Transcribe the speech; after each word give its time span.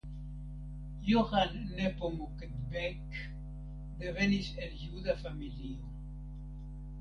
Johann 1.09 1.59
Nepomuk 1.75 2.41
Beck 2.71 3.19
devenis 3.99 4.49
el 4.65 4.75
juda 4.87 5.17
familio. 5.27 5.93